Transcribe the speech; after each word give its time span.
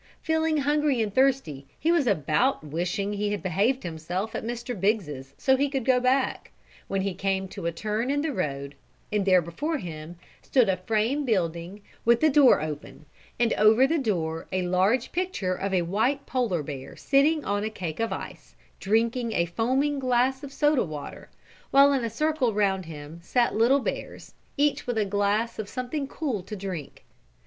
Feeling 0.23 0.57
hungry 0.57 0.99
and 0.99 1.13
thirsty 1.13 1.67
he 1.77 1.91
was 1.91 2.07
about 2.07 2.63
wishing 2.63 3.13
he 3.13 3.29
had 3.29 3.43
behaved 3.43 3.83
himself 3.83 4.33
at 4.33 4.43
Mr. 4.43 4.73
Biggses 4.75 5.35
so 5.37 5.55
he 5.55 5.69
could 5.69 5.85
go 5.85 5.99
back, 5.99 6.49
when 6.87 7.01
he 7.01 7.13
came 7.13 7.47
to 7.49 7.67
a 7.67 7.71
turn 7.71 8.09
in 8.09 8.21
the 8.23 8.33
road 8.33 8.73
and 9.11 9.23
there 9.25 9.43
before 9.43 9.77
him 9.77 10.15
stood 10.41 10.69
a 10.69 10.77
frame 10.77 11.23
building, 11.23 11.83
with 12.03 12.19
the 12.19 12.31
door 12.31 12.63
open 12.63 13.05
and 13.39 13.53
over 13.53 13.85
the 13.85 13.99
door 13.99 14.47
a 14.51 14.63
large 14.63 15.11
picture 15.11 15.53
of 15.53 15.71
a 15.71 15.83
white 15.83 16.25
Polar 16.25 16.63
bear 16.63 16.95
sitting 16.95 17.45
on 17.45 17.63
a 17.63 17.69
cake 17.69 17.99
of 17.99 18.11
ice, 18.11 18.55
drinking 18.79 19.33
a 19.33 19.45
foaming 19.45 19.99
glass 19.99 20.43
of 20.43 20.51
soda 20.51 20.83
water, 20.83 21.29
while 21.69 21.93
in 21.93 22.03
a 22.03 22.09
circle 22.09 22.55
round 22.55 22.85
him 22.85 23.19
sat 23.21 23.53
little 23.53 23.77
bears, 23.79 24.33
each 24.57 24.87
with 24.87 24.97
a 24.97 25.05
glass 25.05 25.59
of 25.59 25.69
something 25.69 26.07
cool 26.07 26.41
to 26.41 26.55
drink. 26.55 27.05